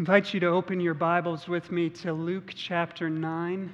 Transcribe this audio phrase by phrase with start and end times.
[0.00, 3.70] invite you to open your Bibles with me to Luke chapter 9.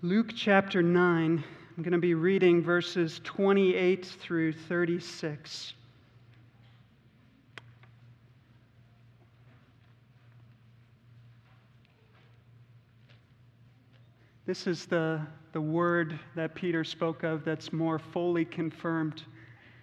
[0.00, 1.44] Luke chapter 9,
[1.76, 5.74] I'm going to be reading verses 28 through 36.
[14.46, 15.20] This is the,
[15.52, 19.24] the word that Peter spoke of that's more fully confirmed,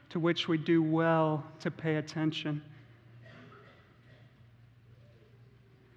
[0.09, 2.63] to which we do well to pay attention.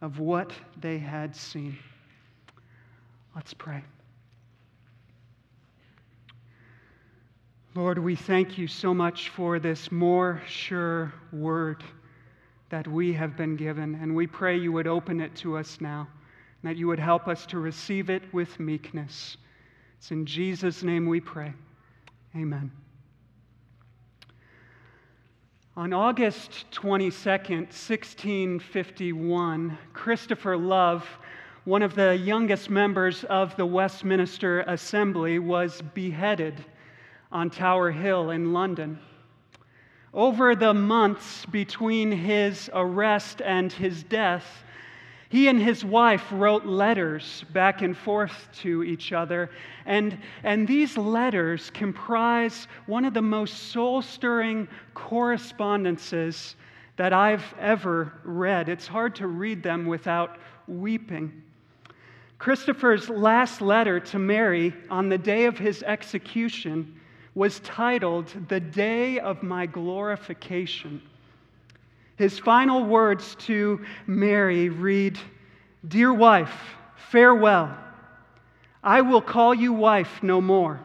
[0.00, 1.78] of what they had seen.
[3.34, 3.82] Let's pray.
[7.74, 11.84] Lord, we thank you so much for this more sure word
[12.70, 16.08] that we have been given, and we pray you would open it to us now,
[16.62, 19.36] and that you would help us to receive it with meekness.
[19.98, 21.52] It's in Jesus' name we pray.
[22.36, 22.70] Amen.
[25.78, 31.08] On August 22nd, 1651, Christopher Love,
[31.64, 36.64] one of the youngest members of the Westminster Assembly, was beheaded
[37.30, 38.98] on Tower Hill in London.
[40.12, 44.64] Over the months between his arrest and his death,
[45.28, 49.50] he and his wife wrote letters back and forth to each other,
[49.84, 56.56] and, and these letters comprise one of the most soul stirring correspondences
[56.96, 58.68] that I've ever read.
[58.68, 61.42] It's hard to read them without weeping.
[62.38, 66.98] Christopher's last letter to Mary on the day of his execution
[67.34, 71.02] was titled, The Day of My Glorification.
[72.18, 75.16] His final words to Mary read
[75.86, 77.78] Dear wife, farewell.
[78.82, 80.80] I will call you wife no more.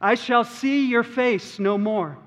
[0.00, 2.18] I shall see your face no more.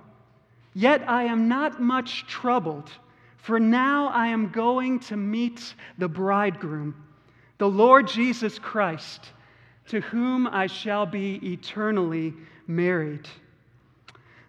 [0.73, 2.89] Yet I am not much troubled,
[3.35, 6.95] for now I am going to meet the bridegroom,
[7.57, 9.31] the Lord Jesus Christ,
[9.89, 12.33] to whom I shall be eternally
[12.65, 13.27] married.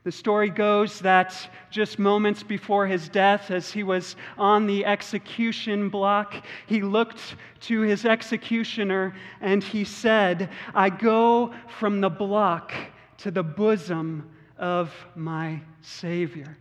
[0.05, 5.91] The story goes that just moments before his death, as he was on the execution
[5.91, 12.73] block, he looked to his executioner and he said, I go from the block
[13.19, 16.57] to the bosom of my Savior.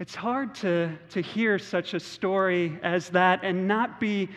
[0.00, 4.28] It's hard to, to hear such a story as that and not be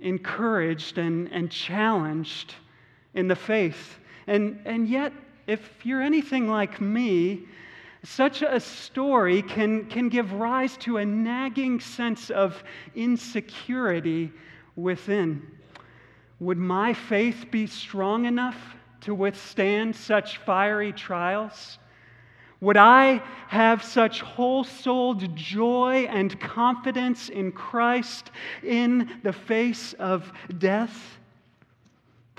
[0.00, 2.56] encouraged and, and challenged
[3.14, 4.00] in the faith.
[4.26, 5.12] And, and yet,
[5.52, 7.42] if you're anything like me,
[8.04, 12.64] such a story can, can give rise to a nagging sense of
[12.94, 14.32] insecurity
[14.76, 15.46] within.
[16.40, 18.56] Would my faith be strong enough
[19.02, 21.78] to withstand such fiery trials?
[22.62, 28.30] Would I have such whole souled joy and confidence in Christ
[28.62, 31.18] in the face of death?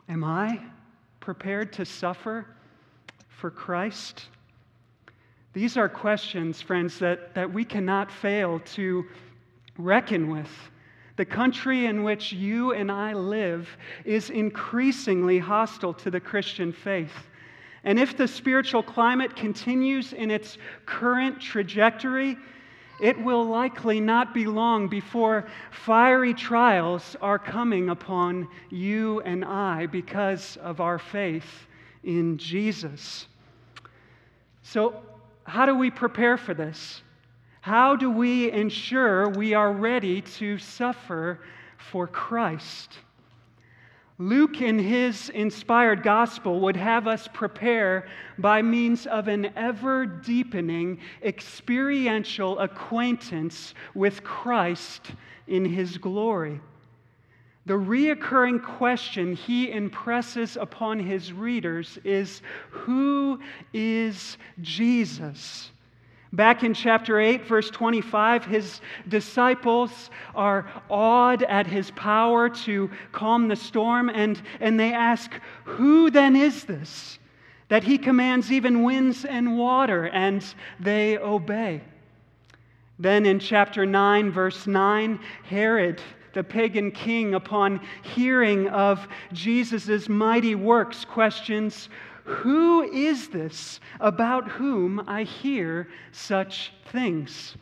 [0.10, 0.60] Am I
[1.20, 2.48] prepared to suffer
[3.44, 4.30] for Christ?
[5.52, 9.04] These are questions, friends, that, that we cannot fail to
[9.78, 10.48] reckon with.
[11.18, 13.68] The country in which you and I live
[14.06, 17.12] is increasingly hostile to the Christian faith.
[17.84, 22.38] And if the spiritual climate continues in its current trajectory,
[23.02, 29.88] it will likely not be long before fiery trials are coming upon you and I
[29.88, 31.68] because of our faith
[32.04, 33.28] in Jesus.
[34.64, 35.02] So,
[35.44, 37.04] how do we prepare for this?
[37.62, 41.40] How do we ensure we are ready to suffer
[41.78, 42.98] for Christ?
[44.18, 48.08] Luke, in his inspired gospel, would have us prepare
[48.38, 55.12] by means of an ever deepening experiential acquaintance with Christ
[55.48, 56.62] in his glory.
[57.66, 63.40] The reoccurring question he impresses upon his readers is Who
[63.74, 65.72] is Jesus?
[66.34, 73.48] Back in chapter 8, verse 25, his disciples are awed at his power to calm
[73.48, 75.32] the storm, and, and they ask,
[75.64, 77.20] Who then is this?
[77.70, 80.44] That he commands even winds and water, and
[80.80, 81.82] they obey.
[83.00, 86.02] Then in chapter 9, verse 9, Herod,
[86.34, 91.90] the pagan king, upon hearing of Jesus' mighty works, questions,
[92.26, 97.56] who is this about whom I hear such things?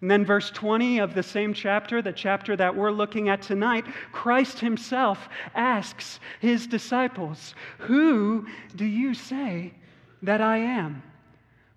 [0.00, 3.84] And then, verse 20 of the same chapter, the chapter that we're looking at tonight,
[4.12, 8.46] Christ himself asks his disciples, Who
[8.76, 9.74] do you say
[10.22, 11.02] that I am?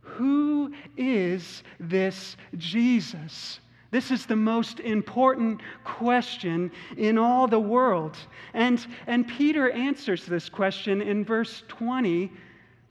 [0.02, 3.60] Who is this Jesus?
[3.92, 8.18] This is the most important question in all the world.
[8.54, 12.32] And, and Peter answers this question in verse 20,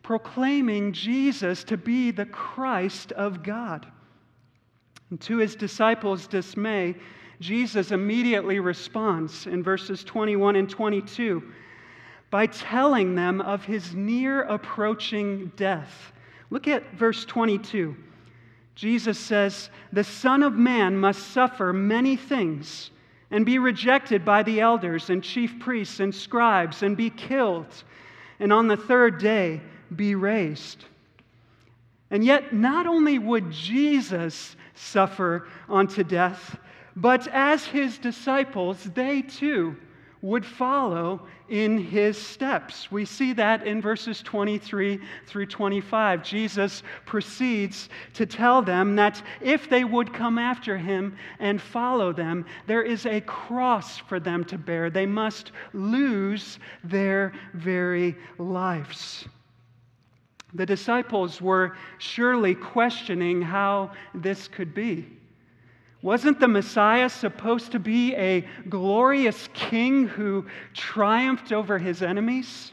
[0.02, 3.86] proclaiming Jesus to be the Christ of God.
[5.08, 6.94] And to his disciples' dismay,
[7.40, 11.42] Jesus immediately responds in verses 21 and 22
[12.30, 16.12] by telling them of his near approaching death.
[16.50, 17.96] Look at verse 22.
[18.80, 22.90] Jesus says, The Son of Man must suffer many things
[23.30, 27.66] and be rejected by the elders and chief priests and scribes and be killed,
[28.38, 29.60] and on the third day
[29.94, 30.86] be raised.
[32.10, 36.58] And yet, not only would Jesus suffer unto death,
[36.96, 39.76] but as his disciples, they too
[40.22, 42.92] would follow in his steps.
[42.92, 46.22] We see that in verses 23 through 25.
[46.22, 52.44] Jesus proceeds to tell them that if they would come after him and follow them,
[52.66, 54.90] there is a cross for them to bear.
[54.90, 59.26] They must lose their very lives.
[60.54, 65.06] The disciples were surely questioning how this could be.
[66.02, 72.72] Wasn't the Messiah supposed to be a glorious king who triumphed over his enemies?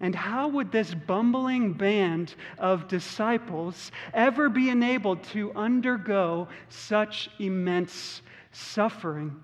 [0.00, 8.20] And how would this bumbling band of disciples ever be enabled to undergo such immense
[8.52, 9.40] suffering?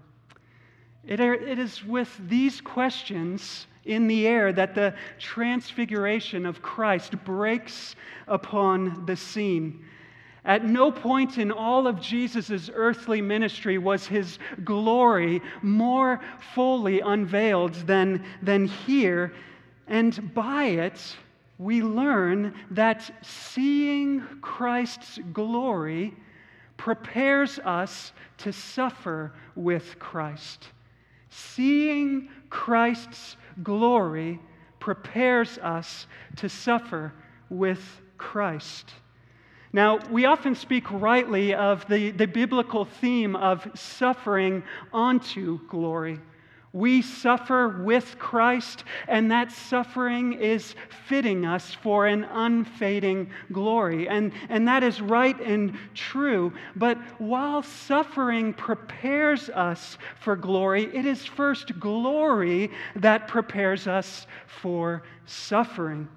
[1.05, 7.97] It, is with these questions in the air that the transfiguration of Christ breaks
[8.29, 9.83] upon the scene.
[10.44, 16.20] At no point in all of Jesus' earthly ministry was his glory more
[16.54, 19.34] fully unveiled than, than here.
[19.87, 21.16] And by it,
[21.58, 26.14] we learn that seeing Christ's glory
[26.78, 30.68] prepares us to suffer with Christ.
[31.28, 34.40] Seeing Christ's glory
[34.78, 36.06] prepares us
[36.37, 37.12] to suffer
[37.50, 38.90] with Christ.
[39.73, 46.19] Now, we often speak rightly of the, the biblical theme of suffering onto glory.
[46.73, 54.09] We suffer with Christ, and that suffering is fitting us for an unfading glory.
[54.09, 56.53] And, and that is right and true.
[56.77, 65.03] But while suffering prepares us for glory, it is first glory that prepares us for
[65.27, 66.09] suffering.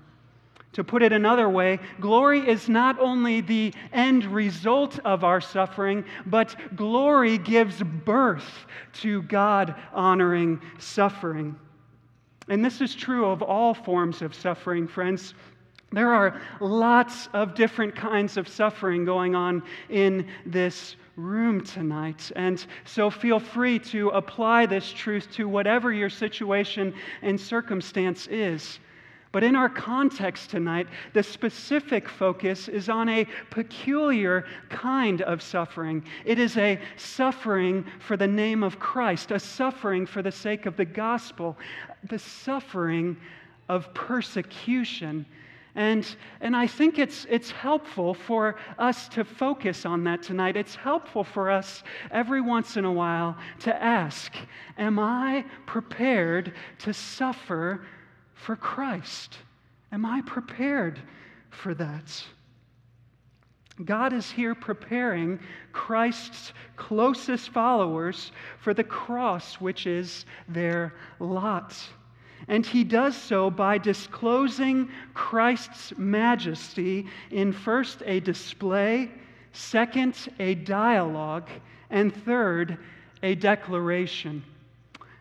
[0.74, 6.04] To put it another way, glory is not only the end result of our suffering,
[6.26, 11.56] but glory gives birth to God honoring suffering.
[12.50, 15.36] And this is true of all forms of suffering, friends.
[15.92, 22.32] There are lots of different kinds of suffering going on in this room tonight.
[22.36, 28.80] And so feel free to apply this truth to whatever your situation and circumstance is.
[29.34, 36.06] But in our context tonight, the specific focus is on a peculiar kind of suffering.
[36.24, 40.78] It is a suffering for the name of Christ, a suffering for the sake of
[40.78, 41.58] the gospel,
[42.04, 43.18] the suffering
[43.70, 45.26] of persecution.
[45.74, 50.56] And, and I think it's, it's helpful for us to focus on that tonight.
[50.56, 54.32] It's helpful for us every once in a while to ask
[54.78, 57.84] Am I prepared to suffer
[58.34, 59.38] for Christ?
[59.92, 61.00] Am I prepared
[61.50, 62.24] for that?
[63.86, 65.40] God is here preparing
[65.72, 71.76] Christ's closest followers for the cross, which is their lot.
[72.48, 79.10] And he does so by disclosing Christ's majesty in first a display,
[79.54, 81.50] second, a dialogue,
[81.90, 82.78] and third,
[83.24, 84.44] a declaration.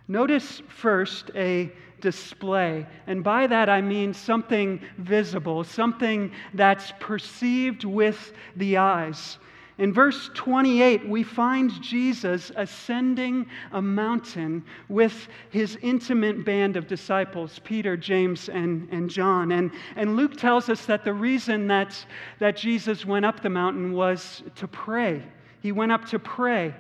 [0.09, 2.87] Notice first a display.
[3.07, 9.39] And by that I mean something visible, something that's perceived with the eyes.
[9.79, 17.59] In verse 28, we find Jesus ascending a mountain with his intimate band of disciples,
[17.65, 19.53] Peter, James, and, and John.
[19.53, 22.05] And, and Luke tells us that the reason that,
[22.39, 25.23] that Jesus went up the mountain was to pray.
[25.63, 26.75] He went up to pray.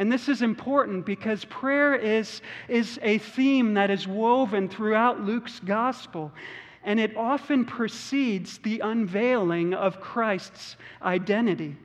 [0.00, 5.60] And this is important because prayer is, is a theme that is woven throughout Luke's
[5.60, 6.32] gospel.
[6.84, 11.76] And it often precedes the unveiling of Christ's identity.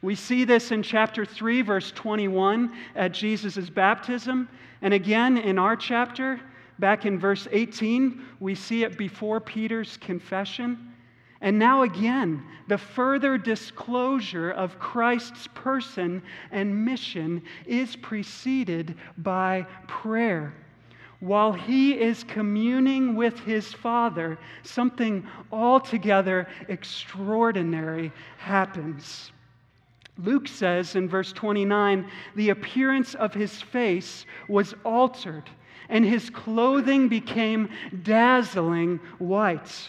[0.00, 4.48] We see this in chapter 3, verse 21, at Jesus' baptism.
[4.80, 6.40] And again in our chapter,
[6.78, 10.91] back in verse 18, we see it before Peter's confession.
[11.42, 16.22] And now, again, the further disclosure of Christ's person
[16.52, 20.54] and mission is preceded by prayer.
[21.18, 29.32] While he is communing with his Father, something altogether extraordinary happens.
[30.18, 35.50] Luke says in verse 29 the appearance of his face was altered,
[35.88, 37.68] and his clothing became
[38.04, 39.88] dazzling white.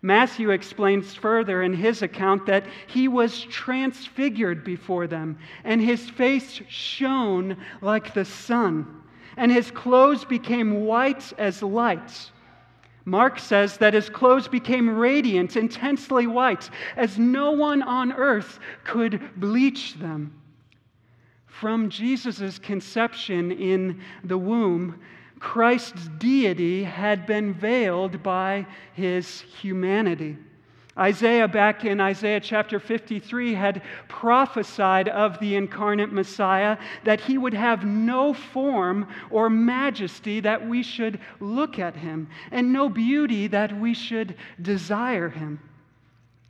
[0.00, 6.60] Matthew explains further in his account that he was transfigured before them, and his face
[6.68, 9.02] shone like the sun,
[9.36, 12.30] and his clothes became white as light.
[13.04, 19.20] Mark says that his clothes became radiant, intensely white, as no one on earth could
[19.36, 20.32] bleach them.
[21.46, 25.00] From Jesus' conception in the womb,
[25.40, 30.36] Christ's deity had been veiled by his humanity.
[30.98, 37.54] Isaiah, back in Isaiah chapter 53, had prophesied of the incarnate Messiah that he would
[37.54, 43.78] have no form or majesty that we should look at him, and no beauty that
[43.78, 45.60] we should desire him.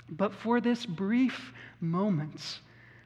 [0.09, 2.61] But for this brief moment,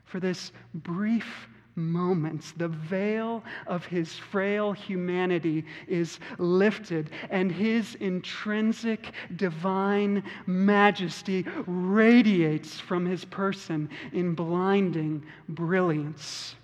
[0.04, 9.12] for this brief moments, the veil of his frail humanity is lifted, and his intrinsic
[9.36, 16.56] divine majesty radiates from his person in blinding brilliance.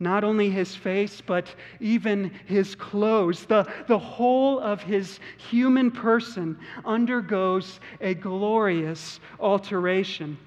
[0.00, 6.56] Not only his face, but even his clothes, the, the whole of his human person
[6.84, 10.38] undergoes a glorious alteration.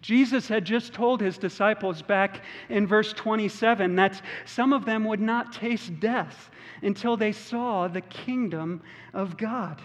[0.00, 5.20] Jesus had just told his disciples back in verse 27 that some of them would
[5.20, 6.50] not taste death
[6.82, 9.80] until they saw the kingdom of God.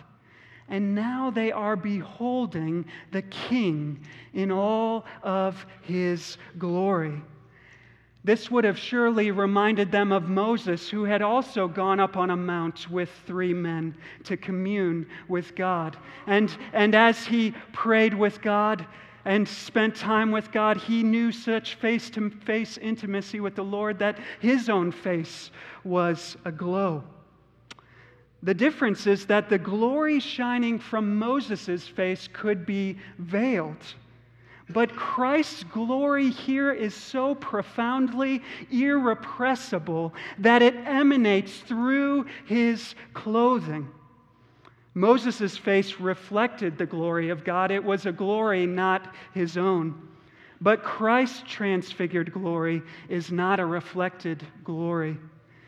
[0.67, 3.99] And now they are beholding the King
[4.33, 7.21] in all of his glory.
[8.23, 12.35] This would have surely reminded them of Moses, who had also gone up on a
[12.35, 15.95] mount with three men to commune with God.
[16.25, 18.87] And, and as he prayed with God,
[19.25, 23.99] and spent time with God, he knew such face to face intimacy with the Lord
[23.99, 25.49] that his own face
[25.83, 27.03] was aglow.
[28.43, 33.83] The difference is that the glory shining from Moses' face could be veiled.
[34.69, 43.87] But Christ's glory here is so profoundly irrepressible that it emanates through his clothing.
[44.95, 47.69] Moses' face reflected the glory of God.
[47.69, 50.07] It was a glory not his own.
[50.61, 55.17] But Christ's transfigured glory is not a reflected glory.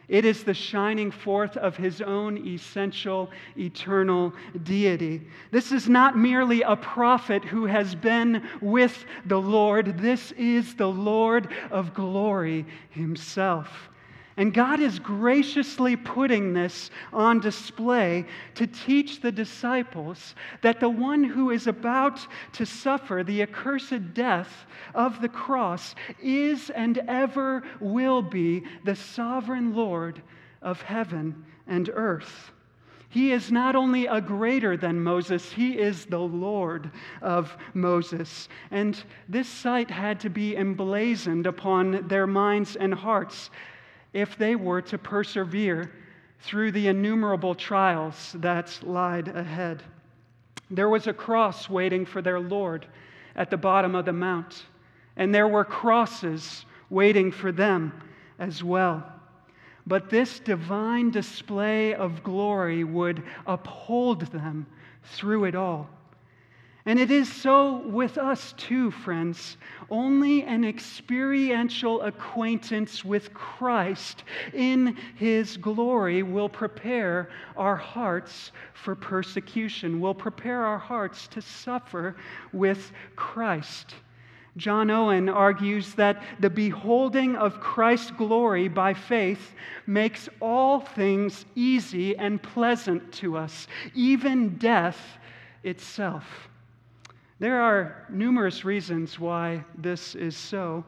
[0.08, 5.28] It is the shining forth of his own essential, eternal deity.
[5.52, 10.88] This is not merely a prophet who has been with the Lord, this is the
[10.88, 13.90] Lord of glory himself.
[14.38, 21.24] And God is graciously putting this on display to teach the disciples that the one
[21.24, 28.22] who is about to suffer the accursed death of the cross is and ever will
[28.22, 30.22] be the sovereign Lord
[30.62, 32.52] of heaven and earth.
[33.10, 36.92] He is not only a greater than Moses, he is the Lord
[37.24, 38.50] of Moses.
[38.70, 43.50] And this sight had to be emblazoned upon their minds and hearts
[44.18, 45.92] if they were to persevere
[46.40, 49.84] through the innumerable trials that lied ahead.
[50.72, 52.88] There was a cross waiting for their Lord
[53.36, 54.66] at the bottom of the mount,
[55.18, 57.94] and there were crosses waiting for them
[58.40, 59.06] as well.
[59.86, 64.66] But this divine display of glory would uphold them
[65.04, 65.88] through it all.
[66.88, 69.58] And it is so with us too, friends.
[69.90, 80.00] Only an experiential acquaintance with Christ in his glory will prepare our hearts for persecution,
[80.00, 82.16] will prepare our hearts to suffer
[82.54, 83.94] with Christ.
[84.56, 89.56] John Owen argues that the beholding of Christ's glory by faith
[89.88, 95.18] makes all things easy and pleasant to us, even death
[95.66, 96.48] itself.
[97.40, 100.84] There are numerous reasons why this is so.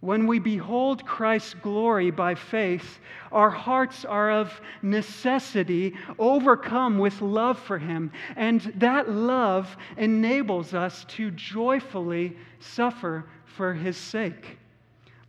[0.00, 3.00] When we behold Christ's glory by faith,
[3.32, 11.06] our hearts are of necessity overcome with love for Him, and that love enables us
[11.06, 14.58] to joyfully suffer for His sake.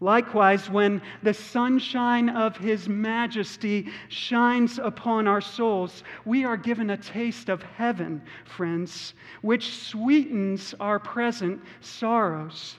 [0.06, 6.98] Likewise, when the sunshine of His majesty shines upon our souls, we are given a
[6.98, 12.78] taste of heaven, friends, which sweetens our present sorrows.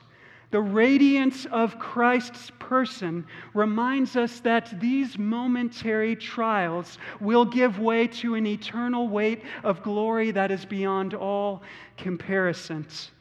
[0.51, 8.35] The radiance of Christ's person reminds us that these momentary trials will give way to
[8.35, 11.61] an eternal weight of glory that is beyond all
[11.97, 13.11] comparisons.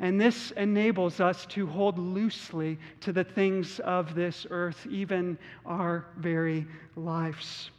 [0.00, 6.06] And this enables us to hold loosely to the things of this earth, even our
[6.16, 7.70] very lives.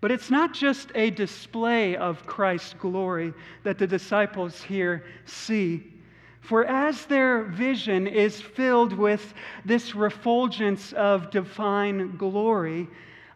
[0.00, 5.92] But it's not just a display of Christ's glory that the disciples here see.
[6.40, 9.32] For as their vision is filled with
[9.64, 12.86] this refulgence of divine glory,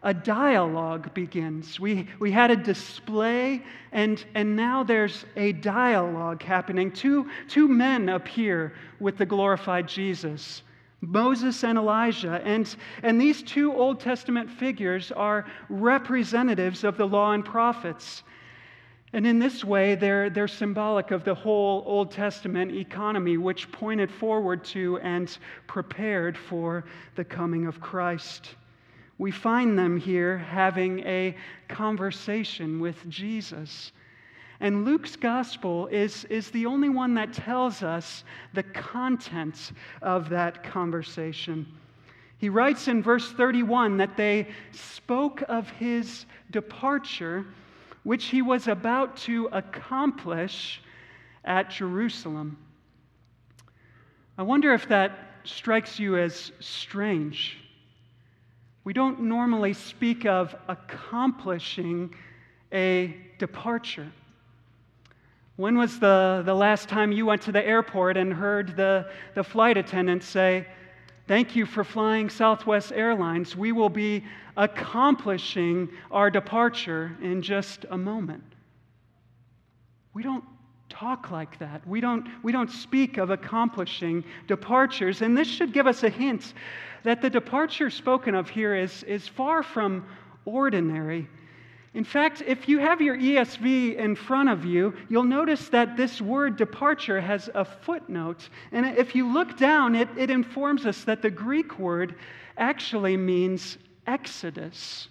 [0.03, 1.79] a dialogue begins.
[1.79, 6.91] We, we had a display, and, and now there's a dialogue happening.
[6.91, 10.63] Two, two men appear with the glorified Jesus.
[11.01, 12.41] Moses and Elijah.
[12.43, 12.73] And,
[13.03, 18.23] and these two Old Testament figures are representatives of the law and prophets.
[19.11, 24.11] And in this way, they're, they're symbolic of the whole Old Testament economy, which pointed
[24.11, 25.35] forward to and
[25.67, 28.55] prepared for the coming of Christ.
[29.19, 31.35] We find them here having a
[31.67, 33.91] conversation with Jesus.
[34.61, 40.63] And Luke's gospel is, is the only one that tells us the contents of that
[40.63, 41.67] conversation.
[42.37, 47.45] He writes in verse 31 that they spoke of his departure
[48.03, 50.81] which he was about to accomplish
[51.43, 52.57] at Jerusalem.
[54.37, 55.11] I wonder if that
[55.43, 57.57] strikes you as strange.
[58.89, 62.11] We don't normally speak of accomplishing
[62.73, 64.11] a departure.
[65.57, 69.43] When was the, the last time you went to the airport and heard the, the
[69.43, 70.65] flight attendant say,
[71.27, 73.55] Thank you for flying Southwest Airlines.
[73.55, 74.23] We will be
[74.57, 78.55] accomplishing our departure in just a moment.
[80.15, 80.45] We don't
[80.89, 81.85] talk like that.
[81.87, 85.21] We don't, we don't speak of accomplishing departures.
[85.21, 86.53] And this should give us a hint
[87.03, 90.05] that the departure spoken of here is, is far from
[90.45, 91.27] ordinary.
[91.93, 96.21] In fact, if you have your ESV in front of you, you'll notice that this
[96.21, 98.49] word departure has a footnote.
[98.71, 102.15] And if you look down, it, it informs us that the Greek word
[102.57, 105.07] actually means exodus.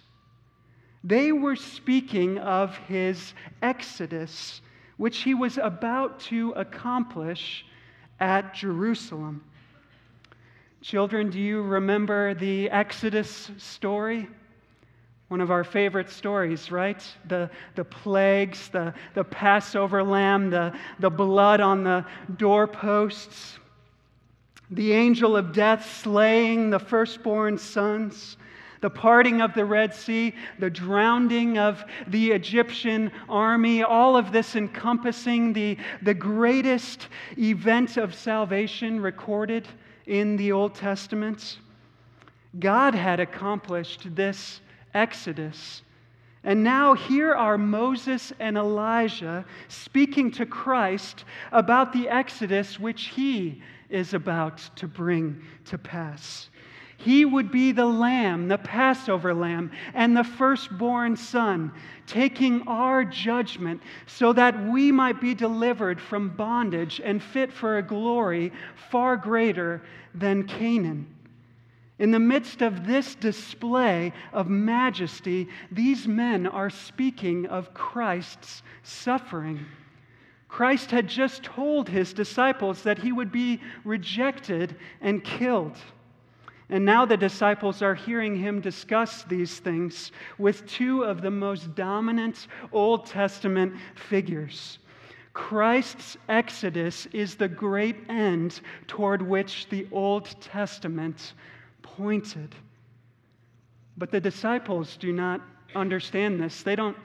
[1.03, 4.61] They were speaking of his exodus,
[4.99, 7.65] which he was about to accomplish
[8.19, 9.41] at Jerusalem.
[10.81, 14.27] Children, do you remember the Exodus story?
[15.29, 17.01] One of our favorite stories, right?
[17.29, 23.57] The, the plagues, the, the Passover lamb, the, the blood on the doorposts,
[24.69, 28.35] the angel of death slaying the firstborn sons,
[28.81, 34.55] the parting of the Red Sea, the drowning of the Egyptian army, all of this
[34.55, 39.67] encompassing the, the greatest event of salvation recorded
[40.05, 41.59] in the Old Testament.
[42.57, 44.61] God had accomplished this
[44.93, 45.83] Exodus.
[46.43, 53.61] And now here are Moses and Elijah speaking to Christ about the Exodus which he
[53.89, 56.49] is about to bring to pass.
[56.99, 61.71] He would be the lamb, the Passover lamb, and the firstborn son,
[62.05, 67.81] taking our judgment so that we might be delivered from bondage and fit for a
[67.81, 68.51] glory
[68.91, 69.81] far greater
[70.13, 71.07] than Canaan.
[71.99, 79.65] In the midst of this display of majesty, these men are speaking of Christ's suffering.
[80.49, 85.77] Christ had just told his disciples that he would be rejected and killed.
[86.69, 91.73] And now the disciples are hearing him discuss these things with two of the most
[91.73, 94.77] dominant Old Testament figures.
[95.33, 101.33] Christ's exodus is the great end toward which the Old Testament
[101.81, 102.53] pointed.
[103.97, 105.41] But the disciples do not
[105.75, 106.61] understand this.
[106.61, 106.97] They don't,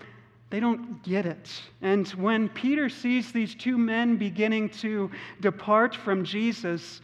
[0.51, 1.51] they don't get it.
[1.81, 7.01] And when Peter sees these two men beginning to depart from Jesus,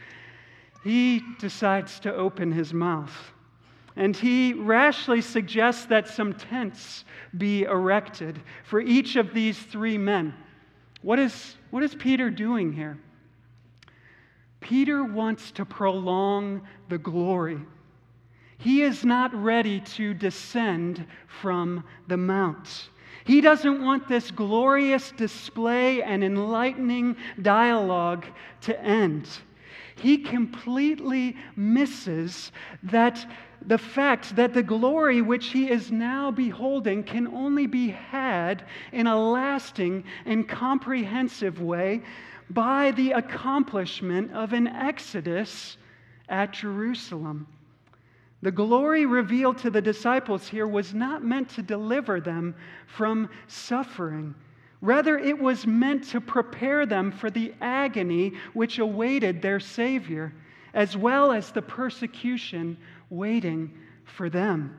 [0.83, 3.33] he decides to open his mouth.
[3.97, 7.05] And he rashly suggests that some tents
[7.37, 10.35] be erected for each of these three men.
[11.03, 12.99] What is, what is Peter doing here?
[14.61, 17.61] Peter wants to prolong the glory.
[18.59, 22.91] He is not ready to descend from the mount.
[23.25, 28.27] He doesn't want this glorious display and enlightening dialogue
[28.63, 29.29] to end
[30.01, 33.25] he completely misses that
[33.67, 39.07] the fact that the glory which he is now beholding can only be had in
[39.07, 42.01] a lasting and comprehensive way
[42.49, 45.77] by the accomplishment of an exodus
[46.29, 47.47] at Jerusalem.
[48.43, 52.55] The glory revealed to the disciples here was not meant to deliver them
[52.87, 54.35] from suffering.
[54.81, 60.33] Rather, it was meant to prepare them for the agony which awaited their Savior,
[60.73, 62.77] as well as the persecution
[63.11, 64.77] waiting for them.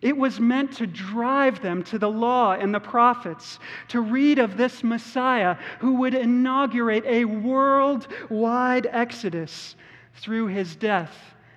[0.00, 3.58] It was meant to drive them to the law and the prophets,
[3.88, 9.74] to read of this Messiah who would inaugurate a worldwide exodus
[10.14, 11.16] through his death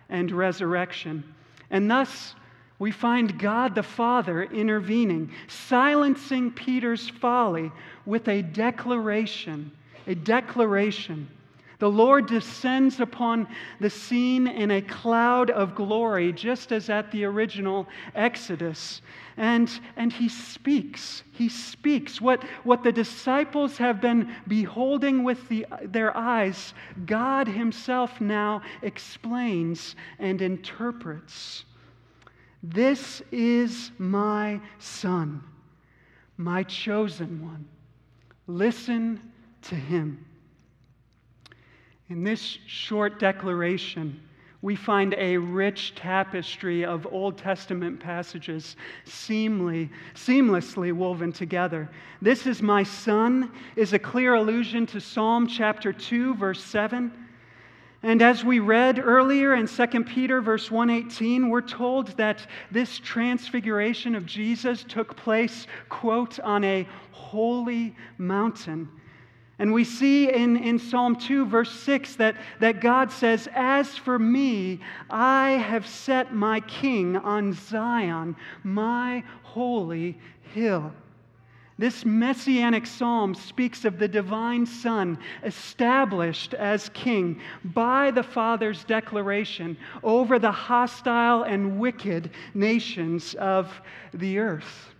[0.09, 1.23] and resurrection.
[1.69, 2.35] And thus,
[2.81, 7.71] we find God the Father intervening, silencing Peter's folly
[8.07, 9.71] with a declaration.
[10.07, 11.29] A declaration.
[11.77, 13.47] The Lord descends upon
[13.79, 19.03] the scene in a cloud of glory, just as at the original Exodus.
[19.37, 21.21] And, and he speaks.
[21.33, 22.19] He speaks.
[22.19, 26.73] What, what the disciples have been beholding with the, their eyes,
[27.05, 31.65] God Himself now explains and interprets.
[32.63, 35.43] This is my son,
[36.37, 37.67] my chosen one.
[38.45, 39.19] Listen
[39.63, 40.25] to him.
[42.09, 44.19] In this short declaration,
[44.61, 51.89] we find a rich tapestry of Old Testament passages seamly, seamlessly woven together.
[52.21, 57.11] This is my son is a clear allusion to Psalm chapter 2, verse 7
[58.03, 64.15] and as we read earlier in 2 Peter verse 118, we're told that this transfiguration
[64.15, 68.89] of Jesus took place, quote, on a holy mountain.
[69.59, 74.17] And we see in, in Psalm 2, verse 6, that, that God says, As for
[74.17, 80.17] me, I have set my king on Zion, my holy
[80.55, 80.91] hill.
[81.81, 89.75] This messianic psalm speaks of the divine Son established as king by the Father's declaration
[90.03, 93.81] over the hostile and wicked nations of
[94.13, 94.93] the earth.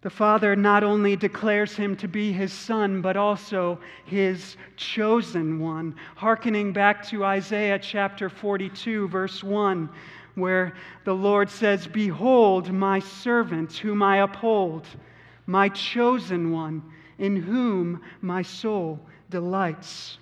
[0.00, 5.94] The Father not only declares him to be his Son, but also his chosen one,
[6.16, 9.88] hearkening back to Isaiah chapter 42, verse 1
[10.34, 10.72] where
[11.04, 14.86] the Lord says, Behold, my servant whom I uphold
[15.46, 16.82] my chosen one,
[17.18, 19.00] in whom my soul
[19.30, 20.18] delights.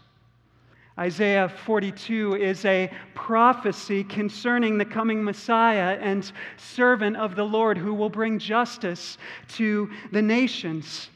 [0.98, 7.94] Isaiah 42 is a prophecy concerning the coming Messiah and servant of the Lord who
[7.94, 9.16] will bring justice
[9.48, 11.09] to the nations.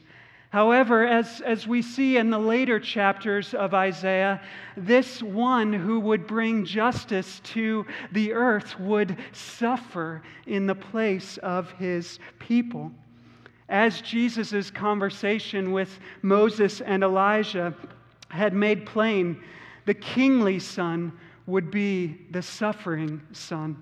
[0.49, 4.41] However, as, as we see in the later chapters of Isaiah,
[4.77, 11.71] this one who would bring justice to the earth would suffer in the place of
[11.73, 12.91] his people.
[13.67, 17.73] As Jesus' conversation with Moses and Elijah
[18.29, 19.41] had made plain,
[19.85, 21.11] the kingly son
[21.47, 23.77] would be the suffering son.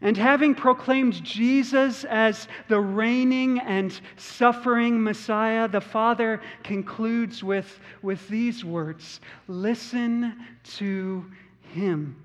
[0.00, 8.28] And having proclaimed Jesus as the reigning and suffering Messiah, the Father concludes with, with
[8.28, 10.44] these words Listen
[10.76, 11.24] to
[11.72, 12.16] him.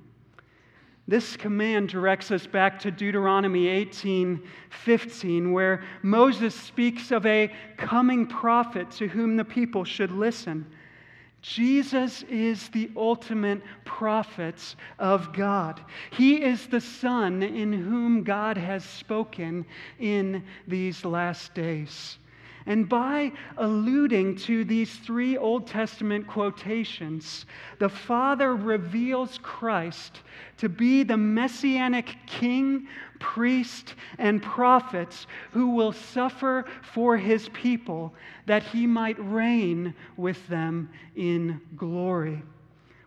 [1.10, 8.28] This command directs us back to Deuteronomy 18 15, where Moses speaks of a coming
[8.28, 10.68] prophet to whom the people should listen.
[11.42, 15.82] Jesus is the ultimate prophet of God.
[16.12, 19.66] He is the Son in whom God has spoken
[19.98, 22.20] in these last days.
[22.66, 27.46] And by alluding to these three Old Testament quotations,
[27.80, 30.22] the Father reveals Christ
[30.58, 32.88] to be the messianic king,
[33.20, 38.14] priest, and prophet who will suffer for his people
[38.46, 42.44] that he might reign with them in glory.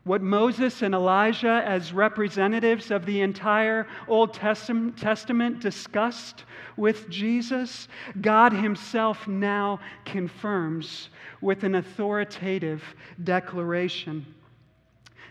[0.04, 6.44] What Moses and Elijah, as representatives of the entire Old Testament, discussed
[6.76, 7.86] with Jesus,
[8.20, 11.08] God Himself now confirms
[11.40, 12.82] with an authoritative
[13.22, 14.26] declaration.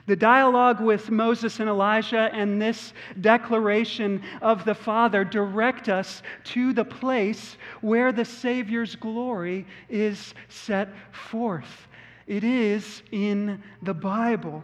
[0.08, 6.74] The dialogue with Moses and Elijah and this declaration of the Father direct us to
[6.74, 11.88] the place where the Savior's glory is set forth.
[12.32, 14.64] It is in the Bible.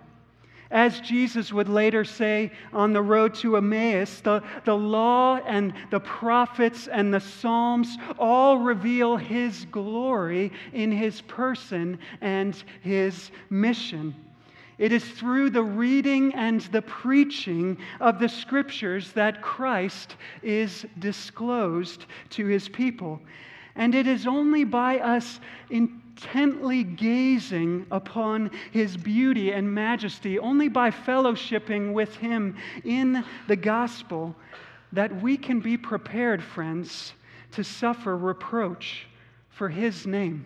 [0.72, 6.00] As Jesus would later say on the road to Emmaus, the, the law and the
[6.00, 14.16] prophets and the Psalms all reveal his glory in his person and his mission.
[14.78, 22.06] It is through the reading and the preaching of the scriptures that Christ is disclosed
[22.30, 23.20] to his people.
[23.76, 25.42] And it is only by us
[26.18, 34.36] intently gazing upon his beauty and majesty, only by fellowshipping with him in the gospel,
[34.92, 37.14] that we can be prepared, friends,
[37.52, 39.06] to suffer reproach
[39.50, 40.46] for his name.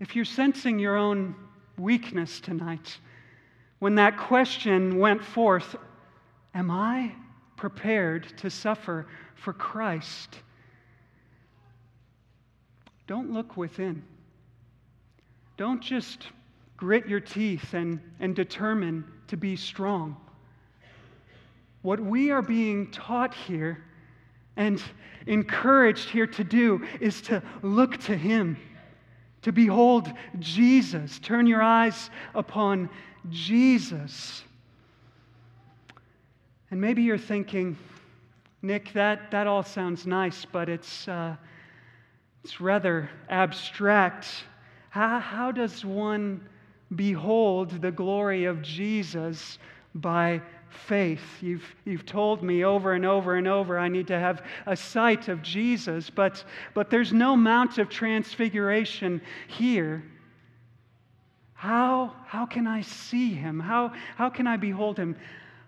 [0.00, 1.34] If you're sensing your own
[1.78, 2.98] weakness tonight,
[3.78, 5.76] when that question went forth,
[6.54, 7.12] Am I
[7.56, 10.40] prepared to suffer for Christ?
[13.06, 14.02] Don't look within.
[15.56, 16.28] Don't just
[16.76, 20.16] grit your teeth and, and determine to be strong.
[21.82, 23.84] What we are being taught here
[24.56, 24.82] and
[25.26, 28.56] encouraged here to do is to look to Him,
[29.42, 31.18] to behold Jesus.
[31.18, 32.88] Turn your eyes upon
[33.30, 34.42] Jesus.
[36.70, 37.76] And maybe you're thinking,
[38.62, 41.06] Nick, that, that all sounds nice, but it's.
[41.06, 41.36] Uh,
[42.44, 44.28] it's rather abstract.
[44.90, 46.46] How, how does one
[46.94, 49.58] behold the glory of Jesus
[49.94, 51.22] by faith.
[51.40, 55.28] You've, you've told me over and over and over I need to have a sight
[55.28, 60.04] of Jesus, but, but there's no Mount of Transfiguration here.
[61.54, 63.60] How, how can I see him?
[63.60, 65.16] How, how can I behold him?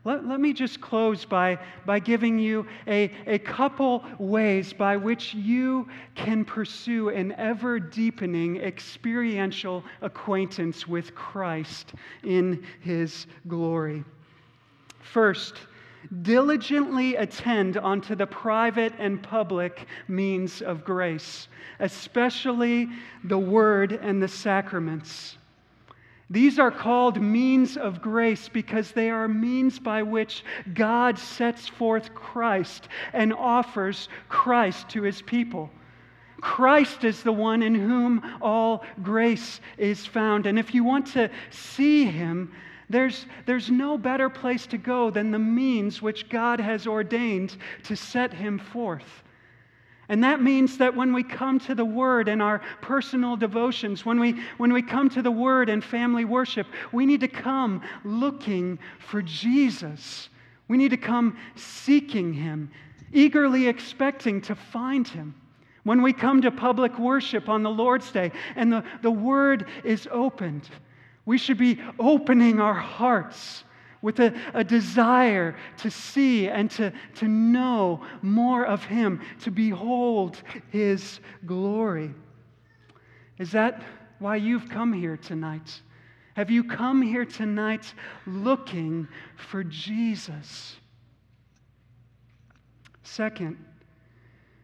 [0.07, 5.35] Let, let me just close by, by giving you a, a couple ways by which
[5.35, 14.05] you can pursue an ever deepening experiential acquaintance with Christ in his glory.
[15.01, 15.57] First,
[16.23, 21.49] diligently attend unto the private and public means of grace,
[21.81, 22.89] especially
[23.25, 25.36] the word and the sacraments.
[26.29, 32.15] These are called means of grace because they are means by which God sets forth
[32.15, 35.71] Christ and offers Christ to his people.
[36.41, 40.47] Christ is the one in whom all grace is found.
[40.47, 42.53] And if you want to see him,
[42.91, 47.97] there's, there's no better place to go than the means which God has ordained to
[47.97, 49.23] set him forth.
[50.09, 54.21] And that means that when we come to the Word in our personal devotions, when
[54.21, 58.79] we, when we come to the Word in family worship, we need to come looking
[58.99, 60.29] for Jesus.
[60.69, 62.71] We need to come seeking Him,
[63.13, 65.35] eagerly expecting to find Him.
[65.83, 70.09] When we come to public worship on the Lord's Day and the, the Word is
[70.11, 70.69] opened,
[71.25, 73.65] we should be opening our hearts
[74.07, 80.41] with a, a desire to see and to, to know more of Him, to behold
[80.71, 82.15] His glory.
[83.39, 83.83] Is that
[84.21, 85.83] why you've come here tonight?
[86.35, 87.93] Have you come here tonight
[88.29, 90.77] looking for Jesus?
[93.03, 93.57] Second,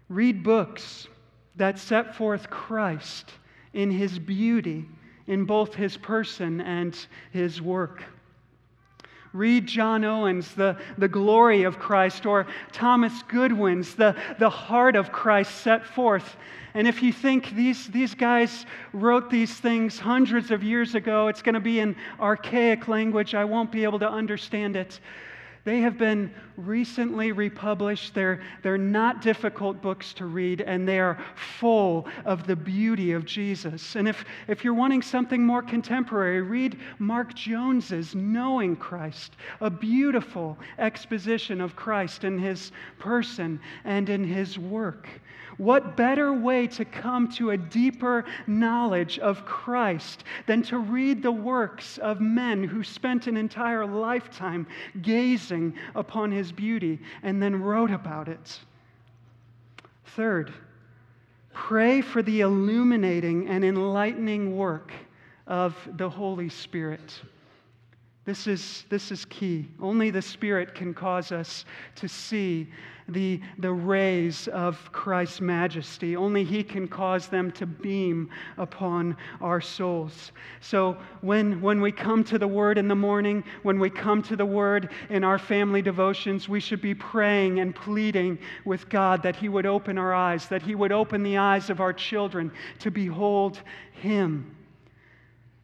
[0.08, 1.08] read books
[1.56, 3.32] that set forth Christ
[3.72, 4.84] in his beauty,
[5.26, 6.96] in both his person and
[7.32, 8.04] his work.
[9.32, 15.10] Read John Owen's The, the Glory of Christ or Thomas Goodwin's the, the Heart of
[15.10, 16.36] Christ set forth.
[16.74, 21.42] And if you think these, these guys wrote these things hundreds of years ago, it's
[21.42, 25.00] going to be in archaic language, I won't be able to understand it.
[25.64, 28.14] They have been recently republished.
[28.14, 31.22] They're, they're not difficult books to read, and they are
[31.60, 33.94] full of the beauty of Jesus.
[33.94, 40.58] And if, if you're wanting something more contemporary, read Mark Jones's Knowing Christ, a beautiful
[40.78, 45.08] exposition of Christ in his person and in his work.
[45.58, 51.32] What better way to come to a deeper knowledge of Christ than to read the
[51.32, 54.66] works of men who spent an entire lifetime
[55.00, 58.60] gazing upon his beauty and then wrote about it?
[60.04, 60.52] Third,
[61.52, 64.92] pray for the illuminating and enlightening work
[65.46, 67.20] of the Holy Spirit.
[68.24, 69.68] This is, this is key.
[69.80, 71.64] Only the Spirit can cause us
[71.96, 72.68] to see
[73.08, 76.14] the, the rays of Christ's majesty.
[76.14, 80.30] Only He can cause them to beam upon our souls.
[80.60, 84.36] So when, when we come to the Word in the morning, when we come to
[84.36, 89.34] the Word in our family devotions, we should be praying and pleading with God that
[89.34, 92.92] He would open our eyes, that He would open the eyes of our children to
[92.92, 93.60] behold
[93.94, 94.56] Him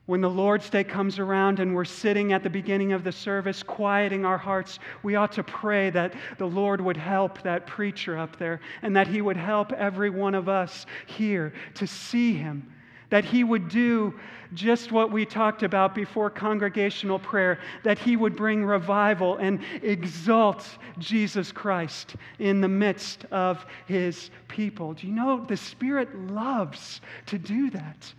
[0.09, 3.63] when the Lord's Day comes around and we're sitting at the beginning of the service,
[3.63, 8.39] quieting our hearts, we ought to pray that the Lord would help that preacher up
[8.39, 12.73] there and that he would help every one of us here to see him.
[13.11, 14.15] That he would do
[14.55, 20.67] just what we talked about before congregational prayer, that he would bring revival and exalt
[20.99, 24.95] Jesus Christ in the midst of his people.
[24.95, 28.15] Do you know the Spirit loves to do that?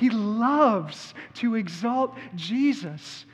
[0.00, 3.26] He loves to exalt Jesus.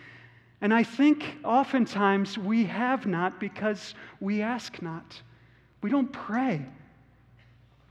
[0.61, 5.23] And I think oftentimes we have not because we ask not.
[5.81, 6.67] We don't pray.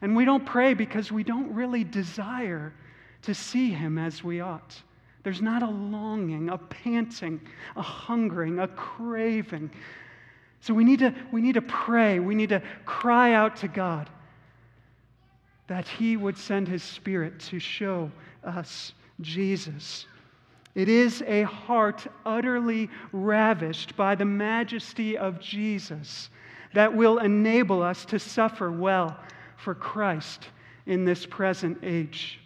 [0.02, 2.74] And we don't pray because we don't really desire
[3.22, 4.76] to see Him as we ought.
[5.24, 7.40] There's not a longing, a panting,
[7.78, 9.72] a hungering, a craving.
[10.60, 12.20] So we need to, we need to pray.
[12.20, 14.10] We need to cry out to God
[15.68, 18.12] that He would send His Spirit to show
[18.46, 20.06] us Jesus.
[20.76, 26.30] It is a heart utterly ravished by the majesty of Jesus
[26.74, 29.18] that will enable us to suffer well
[29.58, 30.50] for Christ
[30.86, 32.40] in this present age.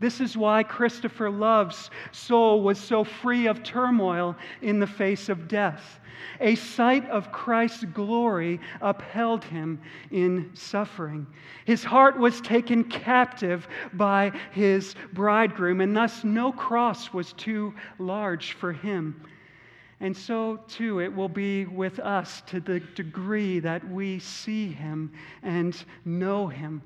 [0.00, 5.48] This is why Christopher Love's soul was so free of turmoil in the face of
[5.48, 6.00] death.
[6.40, 9.80] A sight of Christ's glory upheld him
[10.10, 11.26] in suffering.
[11.64, 18.52] His heart was taken captive by his bridegroom, and thus no cross was too large
[18.52, 19.22] for him.
[20.00, 25.12] And so, too, it will be with us to the degree that we see him
[25.42, 26.82] and know him.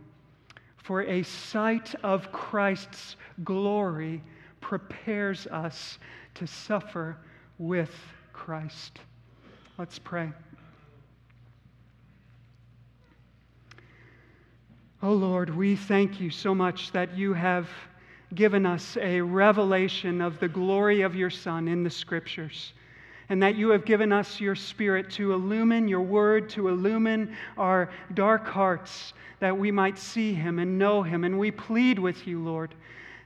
[0.89, 4.23] For a sight of Christ's glory
[4.63, 5.99] prepares us
[6.37, 7.19] to suffer
[7.59, 7.95] with
[8.33, 8.99] Christ.
[9.77, 10.33] Let's pray.
[15.03, 17.69] Oh Lord, we thank you so much that you have
[18.35, 22.73] given us a revelation of the glory of your Son in the Scriptures,
[23.29, 27.91] and that you have given us your Spirit to illumine your word, to illumine our
[28.15, 31.25] dark hearts, that we might see him and know him.
[31.25, 32.75] And we plead with you, Lord,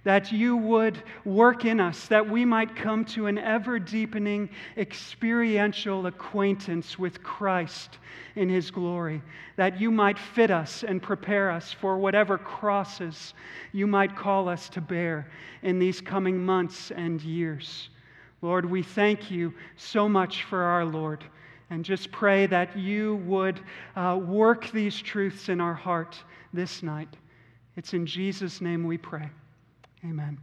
[0.04, 6.06] that you would work in us, that we might come to an ever deepening experiential
[6.06, 7.98] acquaintance with Christ
[8.34, 9.22] in His glory,
[9.56, 13.34] that you might fit us and prepare us for whatever crosses
[13.72, 15.30] you might call us to bear
[15.62, 17.88] in these coming months and years.
[18.42, 21.24] Lord, we thank you so much for our Lord.
[21.70, 23.60] And just pray that you would
[23.96, 27.16] uh, work these truths in our heart this night.
[27.76, 29.30] It's in Jesus' name we pray.
[30.04, 30.38] Amen.